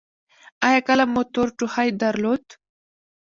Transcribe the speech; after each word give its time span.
ایا 0.67 0.79
کله 0.87 1.03
مو 1.13 1.21
تور 1.33 1.47
ټوخی 1.57 1.89
درلود؟ 2.01 2.43